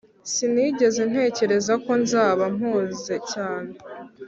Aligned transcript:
sinigeze 0.33 1.01
ntekereza 1.11 1.73
ko 1.85 1.91
nzaba 2.03 2.43
mpuze 2.55 3.15
cyane 3.31 3.71